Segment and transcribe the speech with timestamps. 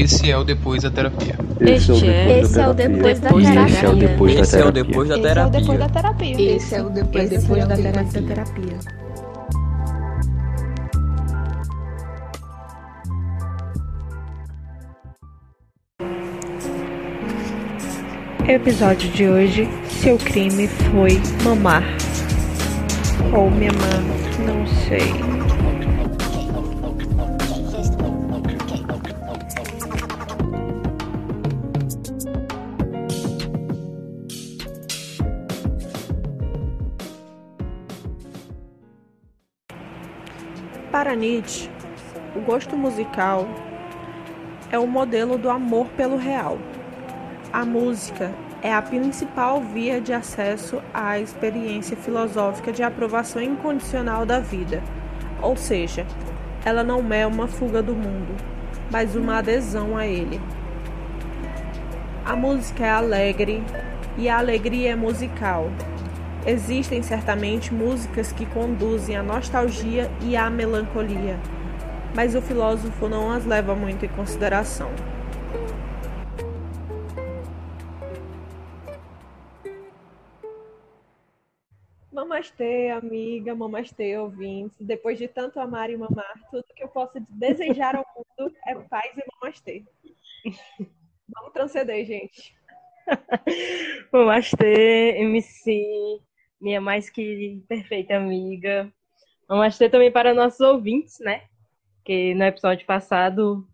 [0.00, 1.34] Esse é o depois da terapia.
[1.60, 2.40] Este é.
[2.40, 3.66] Esse é o depois da terapia.
[3.66, 4.80] Esse é o depois da é terapia.
[4.80, 5.78] depois da Esse é o depois terapia.
[5.78, 6.56] da terapia.
[6.56, 8.20] Esse é o depois, é da terapia.
[8.22, 8.78] da terapia.
[18.48, 21.84] Episódio de hoje: Seu crime foi mamar.
[23.34, 24.02] Ou me amar,
[24.46, 25.49] não sei.
[41.10, 41.68] Para Nietzsche,
[42.36, 43.48] o gosto musical
[44.70, 46.56] é o modelo do amor pelo real.
[47.52, 54.38] A música é a principal via de acesso à experiência filosófica de aprovação incondicional da
[54.38, 54.80] vida,
[55.42, 56.06] ou seja,
[56.64, 58.32] ela não é uma fuga do mundo,
[58.88, 60.40] mas uma adesão a ele.
[62.24, 63.64] A música é alegre
[64.16, 65.72] e a alegria é musical.
[66.46, 71.38] Existem certamente músicas que conduzem à nostalgia e à melancolia,
[72.16, 74.90] mas o filósofo não as leva muito em consideração.
[82.10, 84.78] Mamastê, amiga, mamastê, ouvintes.
[84.80, 89.12] Depois de tanto amar e mamar, tudo que eu posso desejar ao mundo é paz
[89.14, 89.84] e mamastê.
[91.28, 92.56] Vamos transcender, gente.
[94.12, 96.20] Namastê, MC,
[96.60, 98.92] minha mais que perfeita amiga.
[99.48, 101.42] Namastê também para nossos ouvintes, né?
[102.04, 103.66] Que no episódio passado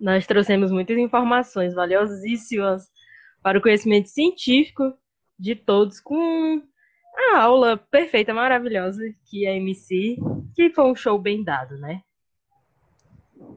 [0.00, 2.90] nós trouxemos muitas informações valiosíssimas
[3.42, 4.92] para o conhecimento científico
[5.38, 6.62] de todos com
[7.14, 10.16] a aula perfeita, maravilhosa que é MC,
[10.54, 12.02] que foi um show bem dado, né?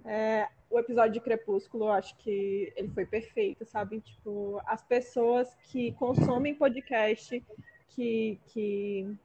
[0.03, 4.01] É, o episódio de Crepúsculo, eu acho que ele foi perfeito, sabe?
[4.01, 7.43] Tipo, as pessoas que consomem podcast,
[7.87, 9.15] que, que,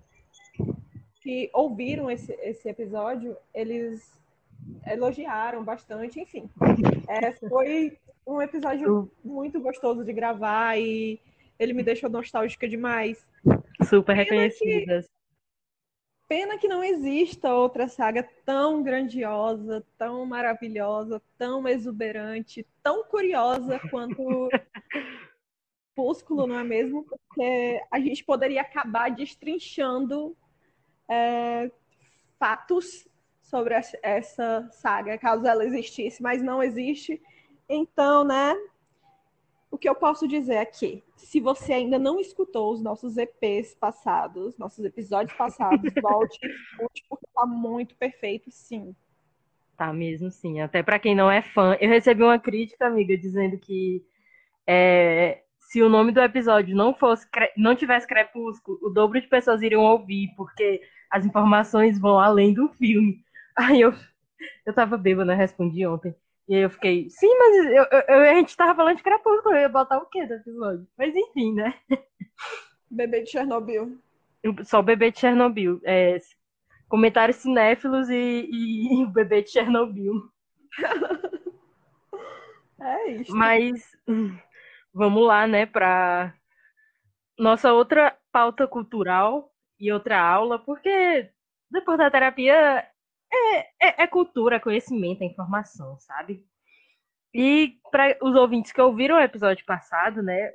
[1.17, 4.19] que ouviram esse, esse episódio, eles
[4.87, 6.49] elogiaram bastante, enfim.
[7.09, 11.19] É, foi um episódio muito gostoso de gravar e
[11.59, 13.27] ele me deixou nostálgica demais.
[13.85, 15.07] Super reconhecidas.
[16.29, 24.49] Pena que não exista outra saga tão grandiosa, tão maravilhosa, tão exuberante, tão curiosa quanto
[26.01, 27.05] Púsculo, não é mesmo?
[27.05, 30.35] Porque a gente poderia acabar destrinchando
[31.07, 31.71] é,
[32.39, 33.07] fatos
[33.43, 37.21] sobre essa- saga, caso ela existisse, mas não existe.
[37.69, 38.55] Então, né?
[39.71, 43.75] O que eu posso dizer é que, se você ainda não escutou os nossos EPs
[43.75, 48.97] passados, nossos episódios passados, volte escute, porque tá muito perfeito, sim.
[49.77, 50.61] Tá mesmo, sim.
[50.63, 54.03] Até pra quem não é fã, eu recebi uma crítica, amiga, dizendo que
[54.67, 59.63] é, se o nome do episódio não fosse, não tivesse Crepúsculo, o dobro de pessoas
[59.63, 63.23] iriam ouvir, porque as informações vão além do filme.
[63.57, 63.95] Aí eu,
[64.67, 66.15] eu tava bêbada, eu respondi ontem.
[66.49, 69.61] E aí eu fiquei, sim, mas eu, eu- a gente tava falando de Crepúsculo, eu
[69.61, 70.87] ia botar o quê do episódio?
[70.99, 71.75] Mas enfim, né?
[72.91, 73.99] Bebê de Chernobyl.
[74.65, 75.81] Só o bebê de Chernobyl.
[75.85, 76.19] É,
[76.89, 80.15] comentários cinéfilos e, e o bebê de Chernobyl.
[82.81, 83.37] É isso.
[83.37, 84.37] Mas hum,
[84.93, 86.35] vamos lá, né, para
[87.39, 91.31] nossa outra pauta cultural e outra aula, porque
[91.71, 92.87] depois da terapia
[93.33, 96.45] é, é, é cultura, conhecimento, é informação, sabe?
[97.33, 100.53] E para os ouvintes que ouviram o episódio passado, né,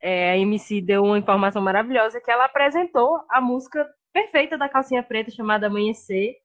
[0.00, 5.02] é, a MC deu uma informação maravilhosa que ela apresentou a música perfeita da calcinha
[5.02, 6.36] preta chamada Amanhecer.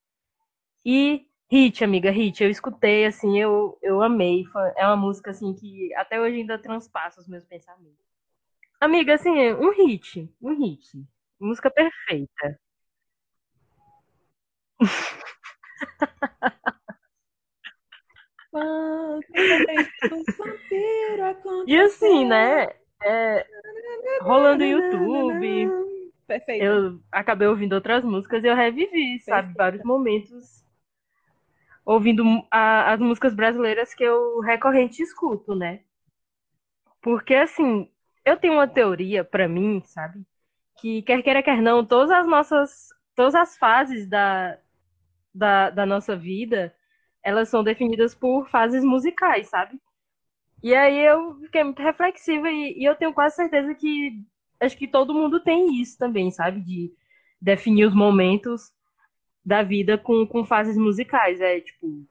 [0.86, 4.46] E Hit, amiga, Hit, eu escutei, assim, eu, eu amei.
[4.78, 8.06] É uma música, assim, que até hoje ainda transpassa os meus pensamentos.
[8.80, 11.04] Amiga, assim, um hit, um hit.
[11.40, 12.60] Música perfeita.
[21.68, 22.68] E assim, né,
[23.04, 23.46] é,
[24.22, 25.70] rolando no YouTube,
[26.26, 26.64] Perfeito.
[26.64, 30.64] eu acabei ouvindo outras músicas e eu revivi, sabe, vários momentos
[31.86, 35.82] ouvindo a- as músicas brasileiras que eu recorrente escuto, né?
[37.02, 37.90] Porque assim,
[38.26, 40.26] eu tenho uma teoria pra mim, sabe?
[40.80, 44.58] Que quer queira quer não, todas as nossas, todas as fases da,
[45.34, 46.76] da, da nossa vida,
[47.24, 49.80] elas são definidas por fases musicais, sabe?
[50.64, 54.24] E aí eu fiquei muito reflexiva e, e eu tenho quase certeza que
[54.62, 56.62] acho que todo mundo tem isso também, sabe?
[56.62, 56.94] De
[57.42, 58.72] definir os momentos
[59.46, 61.42] da vida com, com fases musicais.
[61.42, 62.06] É tipo,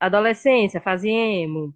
[0.00, 1.74] adolescência, fase emo,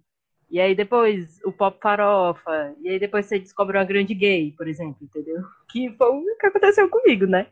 [0.49, 2.75] E aí depois o pop farofa.
[2.81, 5.43] E aí depois você descobre uma grande gay, por exemplo, entendeu?
[5.69, 7.47] Que foi o que aconteceu comigo, né?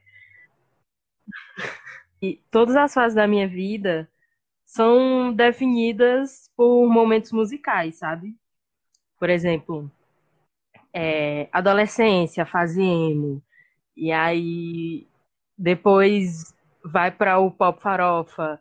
[2.21, 4.09] E todas as fases da minha vida
[4.65, 8.35] são definidas por momentos musicais, sabe?
[9.19, 9.91] Por exemplo,
[10.93, 13.41] é, adolescência, fase emo.
[13.95, 15.07] E aí
[15.57, 16.53] depois
[16.83, 18.59] vai para o pop farofa.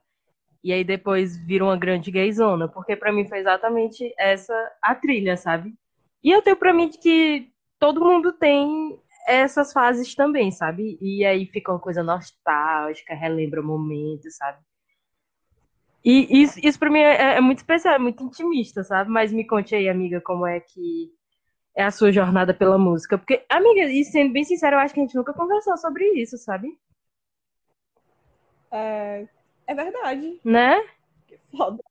[0.62, 5.36] E aí depois vira uma grande gayzona, porque para mim foi exatamente essa a trilha,
[5.36, 5.74] sabe?
[6.22, 8.96] E eu tenho para mim que todo mundo tem
[9.26, 10.98] essas fases também, sabe?
[11.00, 14.58] E aí fica uma coisa nostálgica, relembra momentos, sabe?
[16.04, 19.10] E isso, isso pra mim é, é, muito especial, é muito intimista, sabe?
[19.10, 21.12] Mas me conte aí, amiga, como é que
[21.76, 23.16] é a sua jornada pela música.
[23.16, 26.36] Porque, amiga, e sendo bem sincero, eu acho que a gente nunca conversou sobre isso,
[26.38, 26.68] sabe?
[28.72, 29.28] É,
[29.66, 30.40] é verdade.
[30.44, 30.80] Né?
[31.28, 31.82] Que foda.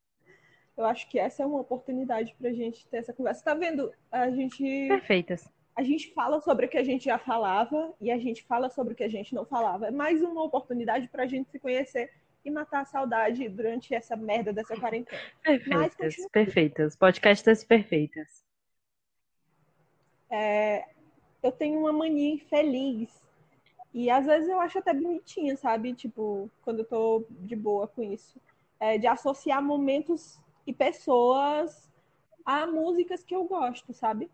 [0.76, 3.44] Eu acho que essa é uma oportunidade pra gente ter essa conversa.
[3.44, 3.94] Tá vendo?
[4.12, 4.64] A gente.
[4.88, 5.48] Perfeitas.
[5.76, 8.94] A gente fala sobre o que a gente já falava e a gente fala sobre
[8.94, 9.88] o que a gente não falava.
[9.88, 12.12] É mais uma oportunidade pra gente se conhecer
[12.44, 15.22] e matar a saudade durante essa merda dessa quarentena.
[15.44, 16.96] Perfeitas, Mas, perfeitas.
[16.96, 18.44] Podcasts perfeitas.
[20.30, 20.86] É,
[21.44, 23.10] eu tenho uma mania infeliz.
[23.94, 25.94] E às vezes eu acho até bonitinha, sabe?
[25.94, 28.40] Tipo, quando eu tô de boa com isso.
[28.80, 31.90] É, de associar momentos e pessoas
[32.46, 34.30] a músicas que eu gosto, sabe?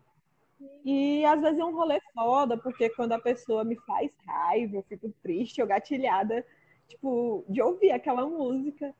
[0.84, 4.82] E às vezes é um rolê foda, porque quando a pessoa me faz raiva, eu
[4.82, 6.44] fico triste ou gatilhada,
[6.88, 8.94] tipo, de ouvir aquela música.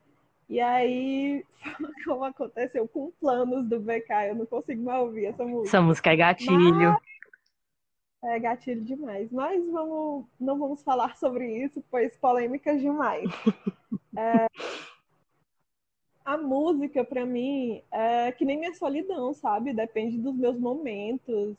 [0.49, 1.45] E aí,
[2.05, 5.69] como aconteceu com planos do BK, eu não consigo mais ouvir essa música.
[5.69, 6.93] Essa música é gatilho.
[6.93, 7.18] Mas...
[8.23, 9.31] É gatilho demais.
[9.31, 13.29] Mas vamos, não vamos falar sobre isso, pois polêmicas demais.
[14.17, 14.47] é...
[16.25, 19.73] A música, para mim, é que nem minha solidão, sabe?
[19.73, 21.57] Depende dos meus momentos.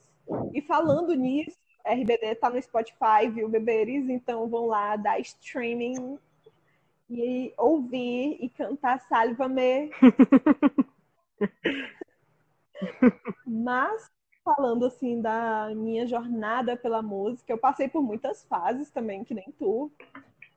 [0.53, 4.07] E falando nisso, RBD tá no Spotify, viu, beberes?
[4.09, 6.19] Então vão lá dar streaming
[7.09, 9.89] e ouvir e cantar Salva-me.
[13.45, 14.11] Mas,
[14.55, 19.53] falando assim da minha jornada pela música, eu passei por muitas fases também, que nem
[19.57, 19.91] tu.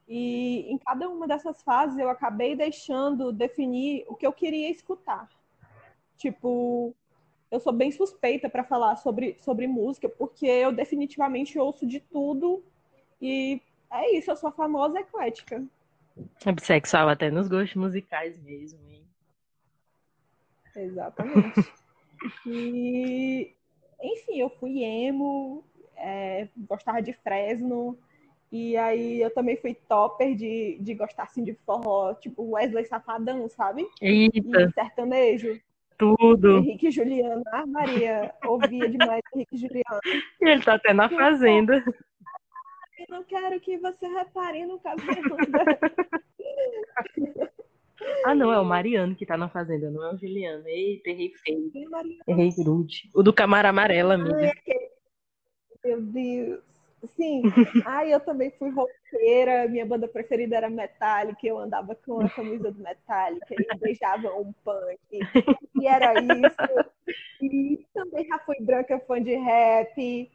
[0.08, 5.28] E em cada uma dessas fases eu acabei deixando definir o que eu queria escutar.
[6.16, 6.94] Tipo,
[7.50, 12.62] eu sou bem suspeita para falar sobre, sobre música, porque eu definitivamente ouço de tudo
[13.20, 13.60] e
[13.90, 15.62] é isso, eu sou a famosa eclética.
[16.46, 18.80] É bissexual até nos gostos musicais mesmo.
[18.88, 19.06] Hein?
[20.74, 21.72] Exatamente.
[22.46, 23.54] e,
[24.02, 25.64] enfim, eu fui emo,
[25.96, 27.98] é, gostava de Fresno,
[28.50, 33.48] e aí eu também fui topper de, de gostar assim de forró, tipo Wesley Safadão,
[33.48, 33.88] sabe?
[34.00, 34.62] Eita.
[34.62, 35.58] E sertanejo.
[35.96, 36.58] Tudo.
[36.58, 40.00] Henrique Juliano, ah, Maria, ouvia demais Henrique Juliano.
[40.40, 41.82] E ele tá até na fazenda.
[42.98, 45.36] Eu não quero que você repare no cabelo.
[48.24, 50.66] Ah, não, é o Mariano que tá na fazenda, não é o Juliano.
[50.66, 51.70] Eita, errei feio.
[52.26, 53.10] Errei grude.
[53.14, 54.52] O do Camara Amarela, amiga.
[55.84, 56.60] Meu Deus.
[57.16, 57.42] Sim.
[57.84, 59.68] Ai, eu também fui roqueira.
[59.68, 61.46] Minha banda preferida era Metallica.
[61.46, 64.98] Eu andava com a camisa do Metallica e beijava um punk.
[65.80, 66.92] E era isso.
[67.42, 70.30] E também já fui branca fã de rap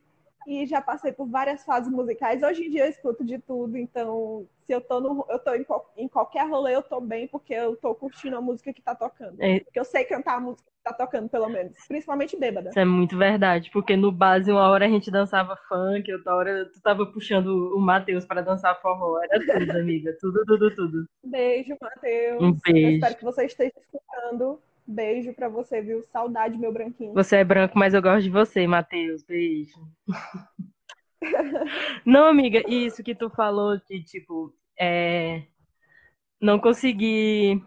[0.47, 2.41] e já passei por várias fases musicais.
[2.41, 5.65] Hoje em dia eu escuto de tudo, então se eu tô, no, eu tô em,
[5.97, 9.35] em qualquer rolê, eu tô bem, porque eu tô curtindo a música que tá tocando.
[9.39, 9.59] É.
[9.59, 11.73] Porque eu sei cantar a música que tá tocando, pelo menos.
[11.89, 12.69] Principalmente bêbada.
[12.69, 16.65] Isso é muito verdade, porque no base, uma hora a gente dançava funk, outra hora
[16.65, 19.21] tu tava puxando o Matheus para dançar forró.
[19.23, 20.15] Era tudo, amiga.
[20.19, 21.05] Tudo, tudo, tudo.
[21.25, 22.41] Beijo, Matheus.
[22.41, 22.87] Um beijo.
[22.87, 24.61] Eu espero que você esteja escutando.
[24.87, 26.01] Beijo pra você, viu?
[26.03, 27.13] Saudade, meu branquinho.
[27.13, 29.21] Você é branco, mas eu gosto de você, Matheus.
[29.21, 29.75] Beijo.
[32.05, 35.43] não, amiga, isso que tu falou de, tipo, é...
[36.39, 37.61] não conseguir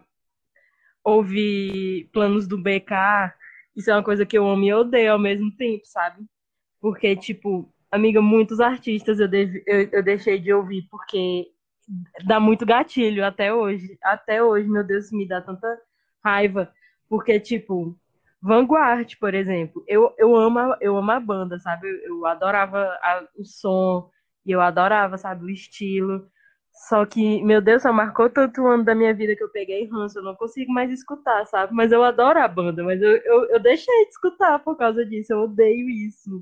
[1.03, 3.35] ouvir planos do BK,
[3.75, 6.25] isso é uma coisa que eu amo e odeio ao mesmo tempo, sabe?
[6.79, 9.63] Porque, tipo, amiga, muitos artistas eu, deve...
[9.67, 11.45] eu, eu deixei de ouvir porque
[12.25, 13.95] dá muito gatilho até hoje.
[14.01, 15.67] Até hoje, meu Deus, me dá tanta
[16.23, 16.71] raiva
[17.11, 17.93] porque, tipo,
[18.41, 21.89] Vanguard, por exemplo, eu, eu, amo, eu amo a banda, sabe?
[21.89, 24.09] Eu, eu adorava a, o som,
[24.45, 26.25] e eu adorava, sabe, o estilo.
[26.87, 30.19] Só que, meu Deus, só marcou tanto ano da minha vida que eu peguei ranço,
[30.19, 31.73] eu não consigo mais escutar, sabe?
[31.73, 35.33] Mas eu adoro a banda, mas eu, eu, eu deixei de escutar por causa disso,
[35.33, 36.41] eu odeio isso.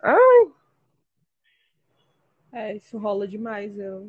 [0.00, 0.52] Ai.
[2.52, 3.76] É, isso rola demais.
[3.76, 4.08] Eu...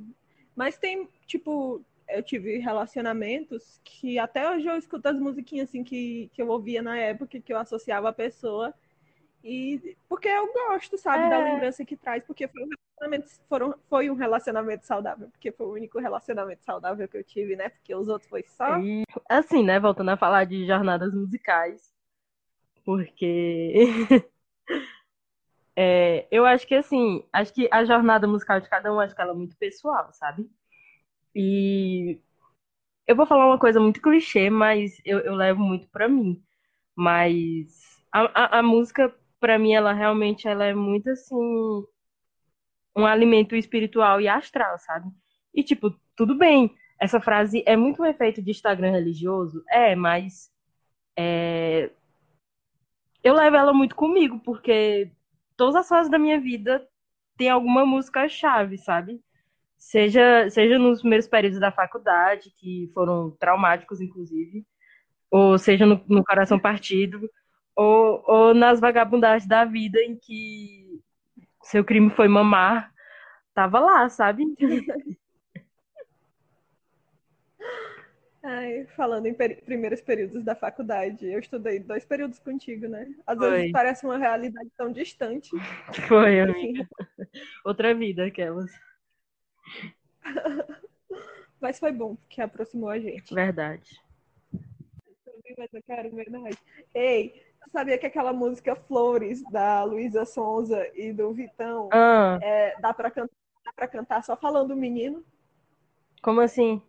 [0.56, 6.30] Mas tem, tipo, eu tive relacionamentos que até hoje eu escuto as musiquinhas assim que,
[6.34, 8.74] que eu ouvia na época, que eu associava a pessoa.
[9.44, 11.30] E porque eu gosto, sabe, é.
[11.30, 15.68] da lembrança que traz, porque foi um relacionamento, foram, foi um relacionamento saudável, porque foi
[15.68, 17.70] o único relacionamento saudável que eu tive, né?
[17.70, 18.80] Porque os outros foi só.
[18.80, 19.80] E, assim, né?
[19.80, 21.94] Voltando a falar de jornadas musicais,
[22.84, 23.74] porque
[25.76, 29.22] é, eu acho que assim, acho que a jornada musical de cada um, acho que
[29.22, 30.50] ela é muito pessoal, sabe?
[31.36, 32.20] E
[33.08, 36.44] eu vou falar uma coisa muito clichê, mas eu, eu levo muito para mim.
[36.96, 37.68] Mas
[38.12, 41.36] a, a, a música para mim, ela realmente ela é muito assim
[42.96, 45.10] um alimento espiritual e astral, sabe?
[45.54, 50.50] E tipo, tudo bem, essa frase é muito um efeito de Instagram religioso, é, mas
[51.18, 51.92] é...
[53.24, 55.12] eu levo ela muito comigo, porque
[55.58, 56.88] todas as fases da minha vida
[57.38, 59.22] tem alguma música chave, sabe?
[59.86, 64.66] Seja, seja nos primeiros períodos da faculdade, que foram traumáticos, inclusive,
[65.30, 67.30] ou seja no, no Coração Partido,
[67.76, 71.00] ou, ou nas vagabundagens da vida em que
[71.62, 72.92] seu crime foi mamar,
[73.54, 74.44] tava lá, sabe?
[78.42, 83.08] Ai, falando em peri primeiros períodos da faculdade, eu estudei dois períodos contigo, né?
[83.28, 83.52] Às foi.
[83.52, 85.52] vezes parece uma realidade tão distante.
[86.08, 86.90] Foi, amiga.
[87.64, 88.72] Outra vida, aquelas.
[91.60, 93.34] Mas foi bom, porque aproximou a gente.
[93.34, 94.02] Verdade.
[95.58, 96.58] Mas eu quero verdade.
[96.94, 102.38] Ei, sabia que aquela música Flores, da Luísa Sonza e do Vitão, ah.
[102.42, 105.24] é, dá, pra cantar, dá pra cantar só falando menino?
[106.22, 106.82] Como assim?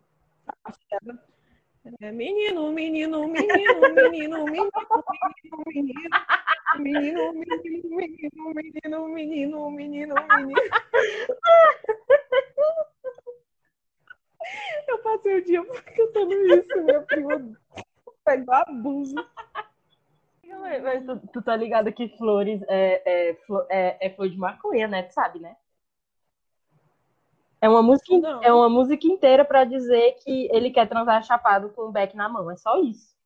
[1.99, 4.71] Menino, menino, menino, menino, menino, menino,
[5.65, 5.93] menino.
[6.77, 10.61] Menino, menino, menino, menino, menino, menino, menino.
[14.87, 17.57] Eu passei o dia cantando isso, meu primo
[18.25, 19.15] pegou abuso.
[20.83, 23.37] Mas tu, tu tá ligado que flores é, é,
[23.69, 25.03] é, é flor de maconha, né?
[25.03, 25.55] Tu sabe, né?
[27.59, 31.83] É uma música, é uma música inteira para dizer que ele quer transar chapado com
[31.83, 32.51] o beck na mão.
[32.51, 33.17] É só isso.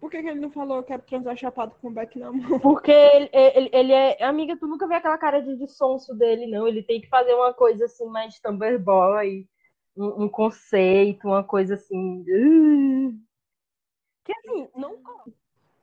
[0.00, 2.58] Por que, que ele não falou que quer transar chapado com o beck na mão?
[2.60, 4.22] Porque ele, ele, ele, é.
[4.24, 6.66] Amiga, tu nunca vê aquela cara de, sonso dele, não.
[6.66, 9.46] Ele tem que fazer uma coisa assim mais Tumblr boy,
[9.96, 12.24] um, um conceito, uma coisa assim.
[14.24, 14.98] Que assim, não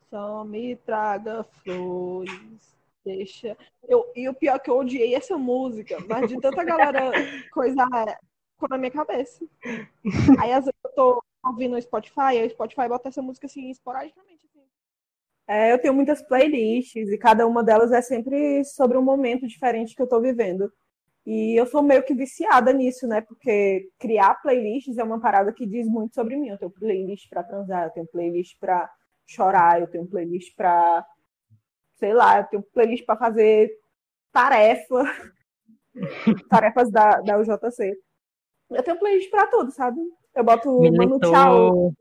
[0.09, 2.76] Só me traga flores.
[3.07, 3.57] Deixa.
[3.87, 7.11] Eu, e o pior é que eu odiei essa música, mas de tanta galera
[7.53, 7.87] coisa
[8.53, 9.45] ficou na minha cabeça.
[10.37, 13.69] Aí às vezes eu tô ouvindo no Spotify, aí o Spotify bota essa música assim
[13.69, 14.45] esporadicamente.
[14.45, 14.65] Assim.
[15.47, 19.95] É, eu tenho muitas playlists e cada uma delas é sempre sobre um momento diferente
[19.95, 20.69] que eu tô vivendo.
[21.25, 23.21] E eu sou meio que viciada nisso, né?
[23.21, 26.49] Porque criar playlists é uma parada que diz muito sobre mim.
[26.49, 28.89] Eu tenho playlist para transar, eu tenho playlist para
[29.25, 31.05] chorar, eu tenho playlist para
[31.97, 33.71] sei lá, eu tenho playlist para fazer
[34.31, 35.03] tarefa,
[36.49, 37.93] tarefas da, da UJC.
[38.69, 39.99] Eu tenho playlist para tudo, sabe?
[40.35, 41.93] Eu boto Mano Tchau.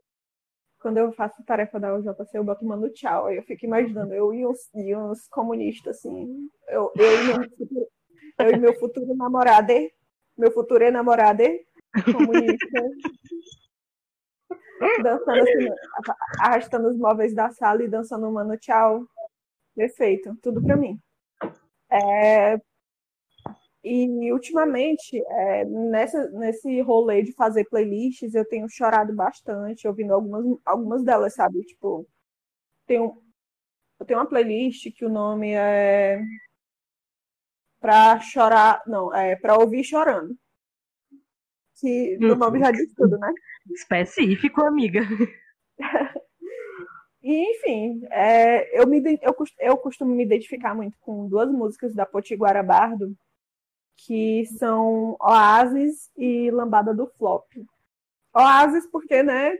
[0.79, 3.27] Quando eu faço tarefa da UJC, eu boto Mano Tchau.
[3.27, 6.49] Aí eu fico imaginando, eu e uns, e uns comunistas, assim.
[6.67, 7.87] Eu, eu e meu
[8.39, 9.73] eu e meu futuro namorado,
[10.37, 11.43] meu futuro namorado,
[12.11, 12.81] comunista,
[15.01, 15.69] dançando assim,
[16.39, 19.03] arrastando os móveis da sala e dançando mano tchau.
[19.77, 20.99] Perfeito, tudo para mim.
[21.91, 22.59] É,
[23.83, 30.43] e ultimamente, é, nessa, nesse rolê de fazer playlists, eu tenho chorado bastante, ouvindo algumas,
[30.65, 31.61] algumas delas, sabe?
[31.61, 32.07] Tipo,
[32.87, 33.21] tenho,
[33.99, 36.23] eu tenho uma playlist que o nome é
[37.79, 40.35] para chorar, não, é para ouvir chorando.
[41.79, 43.31] Que o nome já diz tudo, né?
[43.69, 45.01] Específico, amiga.
[47.27, 52.05] e, enfim, é, eu, me, eu, eu costumo me identificar muito com duas músicas da
[52.05, 53.13] Potiguara Bardo,
[53.97, 57.43] que são Oasis e Lambada do Flop.
[58.33, 59.59] Oasis porque, né,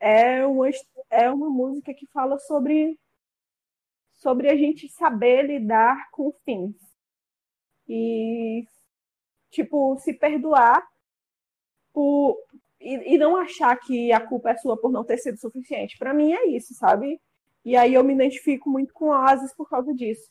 [0.00, 0.68] é uma,
[1.08, 2.98] é uma música que fala sobre
[4.14, 6.74] sobre a gente saber lidar com fins.
[7.86, 8.66] E,
[9.50, 10.84] tipo, se perdoar
[11.92, 12.36] por,
[12.84, 15.96] e, e não achar que a culpa é sua por não ter sido suficiente.
[15.98, 17.20] Para mim é isso, sabe?
[17.64, 20.30] E aí eu me identifico muito com Oasis por causa disso.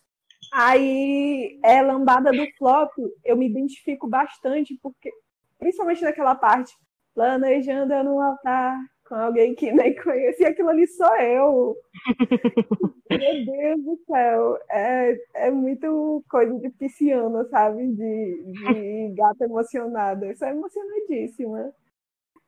[0.52, 2.92] Aí, é lambada do flop,
[3.24, 5.10] eu me identifico bastante, porque,
[5.58, 6.74] principalmente naquela parte,
[7.16, 11.76] planejando no altar com alguém que nem conheci, aquilo ali sou eu.
[13.10, 17.88] Meu Deus do céu, é, é muito coisa de pisciana, sabe?
[17.88, 20.26] De, de gata emocionada.
[20.26, 21.74] Eu sou emocionadíssima.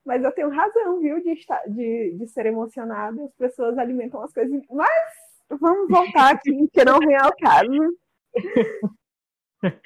[0.06, 3.24] Mas eu tenho razão, viu, de, estar, de, de ser emocionada.
[3.24, 4.62] As pessoas alimentam as coisas.
[4.70, 7.98] Mas vamos voltar aqui, que não vem ao caso.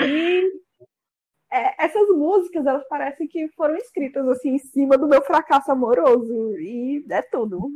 [0.02, 0.44] E
[1.52, 6.56] é, essas músicas, elas parecem que foram escritas assim em cima do meu fracasso amoroso.
[6.60, 7.70] E é tudo.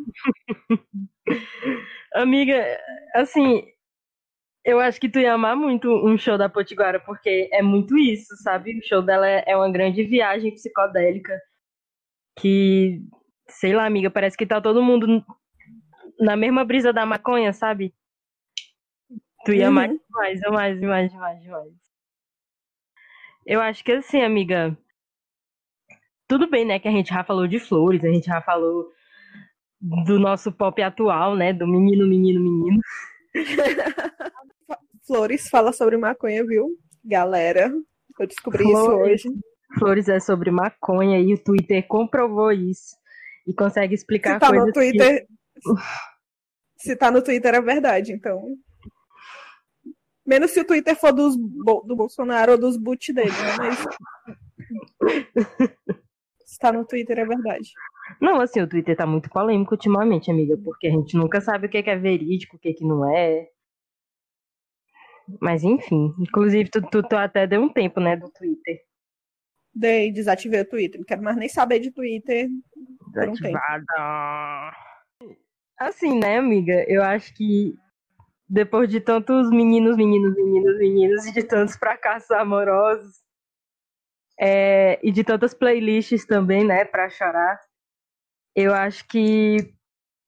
[2.14, 2.64] Amiga,
[3.16, 3.66] assim,
[4.64, 8.36] eu acho que tu ia amar muito um show da Potiguara, porque é muito isso,
[8.44, 8.78] sabe?
[8.78, 11.40] O show dela é, é uma grande viagem psicodélica.
[12.40, 13.02] Que,
[13.48, 15.24] sei lá, amiga, parece que tá todo mundo
[16.20, 17.94] na mesma brisa da maconha, sabe?
[19.46, 19.74] Tu ia uhum.
[19.74, 21.74] mais demais, demais, demais, demais, demais.
[23.46, 24.78] Eu acho que assim, amiga.
[26.28, 26.80] Tudo bem, né?
[26.80, 28.90] Que a gente já falou de flores, a gente já falou
[30.06, 31.52] do nosso pop atual, né?
[31.52, 32.80] Do menino, menino, menino.
[35.06, 36.70] flores fala sobre maconha, viu?
[37.04, 37.70] Galera,
[38.18, 39.40] eu descobri flores, isso hoje.
[39.78, 42.96] Flores é sobre maconha e o Twitter comprovou isso.
[43.46, 45.26] E consegue explicar Se tá coisas no Twitter.
[45.26, 45.34] Que...
[46.78, 48.56] Se tá no Twitter é verdade, então.
[50.26, 53.58] Menos se o Twitter for dos, do Bolsonaro ou dos boot dele, né?
[53.58, 53.86] Mas.
[56.46, 57.72] Está no Twitter, é verdade.
[58.22, 61.70] Não, assim, o Twitter tá muito polêmico ultimamente, amiga, porque a gente nunca sabe o
[61.70, 63.48] que é verídico, o que, que não é.
[65.42, 68.82] Mas enfim, inclusive tu, tu, tu, até deu um tempo, né, do Twitter.
[69.74, 71.00] Dei, desativei o Twitter.
[71.00, 72.50] Não quero mais nem saber de Twitter.
[73.12, 73.84] Desativada.
[75.22, 75.36] Um
[75.80, 76.86] assim, né, amiga?
[76.88, 77.76] Eu acho que
[78.48, 83.24] depois de tantos meninos, meninos, meninos, meninos, e de tantos fracassos amorosos,
[84.40, 87.60] é, e de tantas playlists também, né, para chorar,
[88.56, 89.74] eu acho que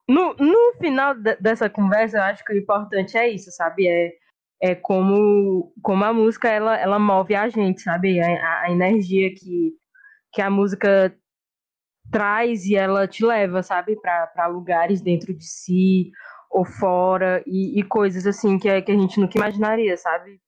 [0.08, 3.88] no, no final dessa conversa, eu acho que o importante é isso, sabe?
[3.88, 4.14] É,
[4.62, 8.19] é como, como a música ela, ela move a gente, sabe?
[8.19, 9.74] A, a energia que,
[10.31, 11.15] que a música
[12.12, 16.12] traz e ela te leva, sabe, para lugares dentro de si
[16.50, 20.39] ou fora e, e, coisas assim que, que a gente nunca imaginaria, sabe?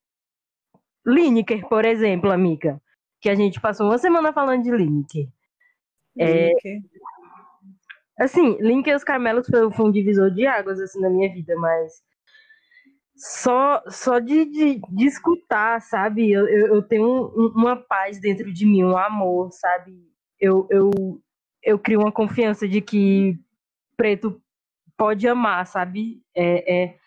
[1.05, 2.81] Lineker, por exemplo, amiga,
[3.19, 5.27] que a gente passou uma semana falando de Lineker.
[6.19, 6.51] É,
[8.19, 11.55] assim, Lineker e os Carmelos foi, foi, um divisor de águas assim na minha vida,
[11.57, 12.01] mas
[13.17, 16.31] só só de, de, de escutar, sabe?
[16.31, 20.07] Eu, eu, eu tenho um, uma paz dentro de mim, um amor, sabe?
[20.39, 20.91] Eu, eu,
[21.63, 23.39] eu crio uma confiança de que
[23.97, 24.41] preto
[24.95, 26.21] pode amar, sabe?
[26.35, 26.97] É, é,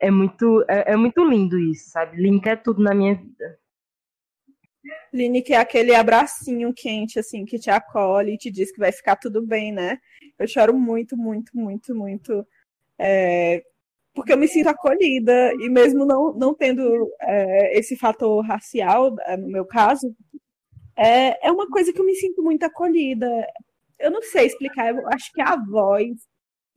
[0.00, 2.16] é, muito, é, é muito lindo isso, sabe?
[2.16, 3.58] Link é tudo na minha vida.
[5.12, 9.16] Link é aquele abracinho quente, assim, que te acolhe e te diz que vai ficar
[9.16, 9.98] tudo bem, né?
[10.38, 12.46] Eu choro muito, muito, muito, muito.
[12.98, 13.62] É,
[14.14, 19.36] porque eu me sinto acolhida, e mesmo não, não tendo é, esse fator racial, é,
[19.36, 20.14] no meu caso,
[20.96, 23.28] é, é uma coisa que eu me sinto muito acolhida.
[23.98, 26.12] Eu não sei explicar, eu acho que a voz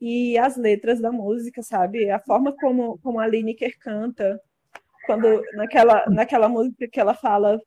[0.00, 2.10] e as letras da música, sabe?
[2.10, 4.40] A forma como, como a Lineker canta,
[5.06, 7.60] quando naquela, naquela música que ela fala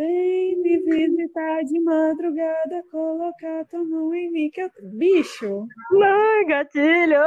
[0.00, 4.70] Vem me visitar de madrugada, colocar tua mão em mim, que eu...
[4.94, 5.66] Bicho!
[5.90, 7.20] Não, gatilho!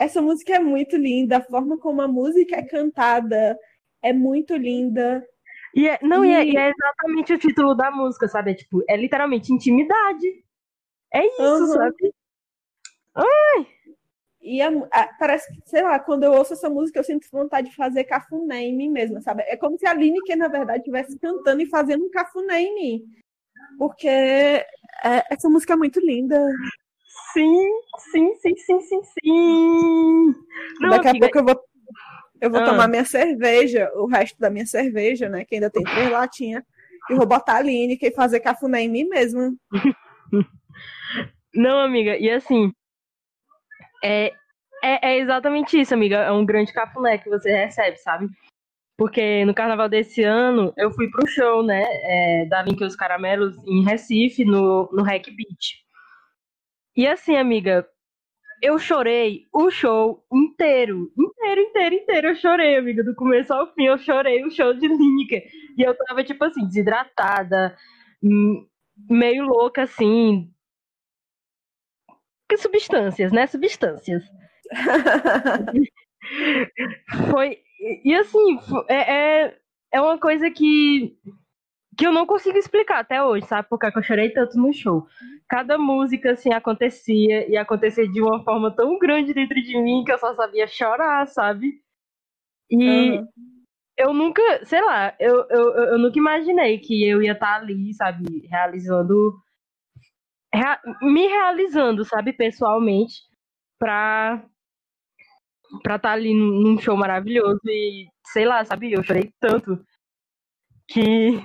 [0.00, 3.58] Essa música é muito linda, a forma como a música é cantada
[4.02, 5.24] é muito linda.
[5.74, 6.28] E é, não, e...
[6.28, 8.52] E, é, é, exatamente o título da música, sabe?
[8.52, 10.44] É, tipo, é literalmente intimidade.
[11.12, 11.66] É isso, uhum.
[11.66, 12.14] sabe?
[13.14, 13.66] Ai!
[14.42, 17.68] E a, a, parece que, sei lá, quando eu ouço essa música, eu sinto vontade
[17.68, 19.42] de fazer cafuné em mim mesma, sabe?
[19.42, 23.04] É como se a Lineker, na verdade, estivesse cantando e fazendo um cafuné em mim.
[23.78, 24.66] Porque é,
[25.30, 26.42] essa música é muito linda.
[27.32, 27.70] Sim,
[28.10, 30.34] sim, sim, sim, sim, sim.
[30.80, 31.60] Não, Daqui a pouco eu vou,
[32.40, 32.64] eu vou ah.
[32.64, 35.44] tomar minha cerveja, o resto da minha cerveja, né?
[35.44, 36.64] Que ainda tem três latinhas,
[37.08, 39.52] e vou botar a Lineker e fazer cafuné em mim mesma.
[41.54, 42.72] Não, amiga, e assim,
[44.02, 44.32] é,
[44.82, 46.16] é, é, exatamente isso, amiga.
[46.16, 48.28] É um grande cafuné que você recebe, sabe?
[48.96, 51.84] Porque no carnaval desse ano eu fui pro show, né?
[51.88, 55.80] É, da Link os Caramelos em Recife, no, no Hack Beat.
[56.96, 57.86] E assim, amiga,
[58.62, 61.10] eu chorei o show inteiro.
[61.18, 62.28] Inteiro, inteiro, inteiro.
[62.28, 63.02] Eu chorei, amiga.
[63.04, 65.42] Do começo ao fim, eu chorei o show de Lineker.
[65.78, 67.76] E eu tava, tipo assim, desidratada,
[68.22, 68.66] hum,
[69.08, 70.50] meio louca, assim,
[72.48, 73.46] que substâncias, né?
[73.46, 74.22] Substâncias.
[77.30, 77.58] foi.
[78.04, 79.58] E assim, é, é,
[79.92, 81.16] é uma coisa que,
[82.00, 83.68] que eu não consigo explicar até hoje, sabe?
[83.68, 85.06] Porque eu chorei tanto no show.
[85.46, 90.10] Cada música, assim, acontecia e acontecia de uma forma tão grande dentro de mim que
[90.10, 91.82] eu só sabia chorar, sabe?
[92.70, 93.28] E uhum.
[93.98, 98.48] eu nunca, sei lá, eu, eu, eu nunca imaginei que eu ia estar ali, sabe?
[98.48, 99.38] Realizando.
[100.54, 102.32] Rea, me realizando, sabe?
[102.32, 103.12] Pessoalmente,
[103.78, 104.42] pra
[105.82, 108.90] pra estar ali num show maravilhoso e, sei lá, sabe?
[108.90, 109.78] Eu chorei tanto
[110.88, 111.38] que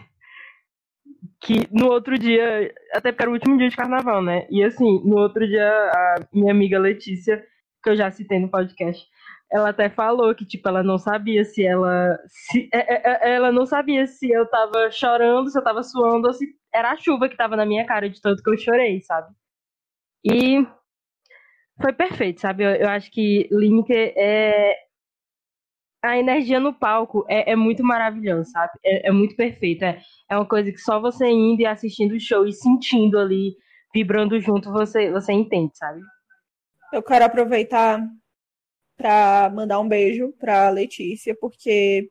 [1.42, 4.48] que no outro dia, até porque era o último dia de carnaval, né?
[4.50, 7.44] E assim, no outro dia, a minha amiga Letícia,
[7.84, 9.06] que eu já citei no podcast,
[9.52, 12.18] ela até falou que, tipo, ela não sabia se ela.
[12.28, 16.28] Se, é, é, é, ela não sabia se eu tava chorando, se eu tava suando,
[16.28, 19.02] ou se era a chuva que tava na minha cara de tanto que eu chorei,
[19.02, 19.34] sabe?
[20.26, 20.66] E
[21.82, 22.64] foi perfeito, sabe?
[22.64, 24.85] Eu, eu acho que Lineker é.
[26.06, 28.74] A energia no palco é, é muito maravilhosa, sabe?
[28.84, 29.86] É, é muito perfeita.
[29.86, 33.56] É, é uma coisa que só você indo e assistindo o show e sentindo ali,
[33.94, 36.00] vibrando junto, você, você entende, sabe?
[36.94, 38.08] Eu quero aproveitar
[38.96, 42.10] para mandar um beijo para Letícia, porque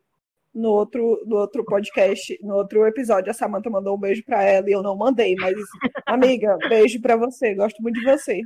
[0.53, 4.69] no outro, no outro podcast, no outro episódio, a Samantha mandou um beijo para ela
[4.69, 5.55] e eu não mandei, mas
[6.05, 8.41] amiga, beijo para você, gosto muito de você.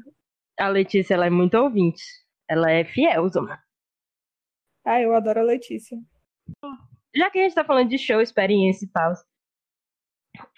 [0.59, 2.03] A Letícia, ela é muito ouvinte.
[2.49, 3.59] Ela é fiel, Zona.
[4.89, 5.99] Ah, eu adoro a Letícia.
[7.15, 9.13] Já que a gente tá falando de show, experiência e tal,